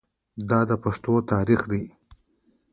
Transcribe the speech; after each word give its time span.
دا 0.49 0.59
د 0.69 0.71
پښتنو 0.83 1.15
تاریخ 1.31 1.61
دی. 1.71 1.83